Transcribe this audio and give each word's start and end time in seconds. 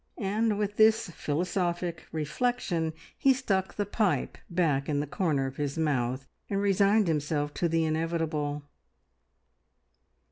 And 0.17 0.57
with 0.57 0.77
this 0.77 1.11
philosophic 1.11 2.07
reflection 2.11 2.93
he 3.15 3.33
stuck 3.35 3.75
the 3.75 3.85
pipe 3.85 4.39
back 4.49 4.89
in 4.89 4.99
the 4.99 5.05
corner 5.05 5.45
of 5.45 5.57
his 5.57 5.77
mouth 5.77 6.25
and 6.49 6.59
resigned 6.59 7.07
himself 7.07 7.53
to 7.53 7.69
the 7.69 7.85
inevitable. 7.85 8.63